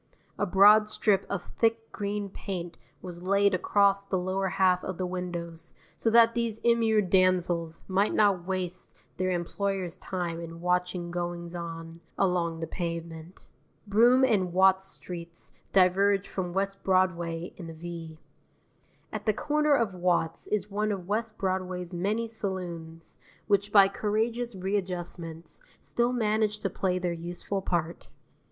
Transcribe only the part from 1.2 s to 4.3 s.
of thick green paint was laid across the